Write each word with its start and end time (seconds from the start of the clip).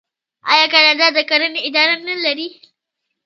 آیا 0.51 0.65
کاناډا 0.73 1.07
د 1.15 1.19
کرنې 1.29 1.59
اداره 1.67 1.95
نلري؟ 2.07 2.47